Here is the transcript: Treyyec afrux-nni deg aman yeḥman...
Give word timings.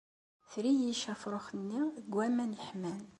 Treyyec 0.51 1.01
afrux-nni 1.13 1.81
deg 1.95 2.13
aman 2.25 2.51
yeḥman... 2.59 3.01